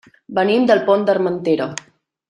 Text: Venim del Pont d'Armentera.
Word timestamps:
Venim 0.39 0.65
del 0.71 0.81
Pont 0.89 1.07
d'Armentera. 1.11 1.73